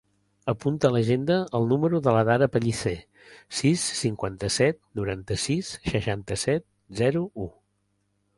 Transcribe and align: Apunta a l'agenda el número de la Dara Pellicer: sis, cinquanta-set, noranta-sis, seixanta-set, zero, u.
Apunta 0.51 0.87
a 0.87 0.91
l'agenda 0.93 1.35
el 1.59 1.67
número 1.73 1.99
de 2.07 2.13
la 2.15 2.23
Dara 2.29 2.47
Pellicer: 2.55 2.95
sis, 3.59 3.85
cinquanta-set, 3.99 4.81
noranta-sis, 5.01 5.71
seixanta-set, 5.93 6.67
zero, 7.03 7.25
u. 7.47 7.49